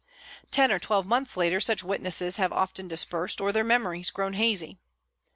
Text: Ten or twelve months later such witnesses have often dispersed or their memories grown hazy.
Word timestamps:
Ten 0.49 0.71
or 0.71 0.79
twelve 0.79 1.05
months 1.05 1.37
later 1.37 1.59
such 1.59 1.83
witnesses 1.83 2.37
have 2.37 2.51
often 2.51 2.87
dispersed 2.87 3.39
or 3.39 3.51
their 3.51 3.63
memories 3.63 4.09
grown 4.09 4.33
hazy. 4.33 4.79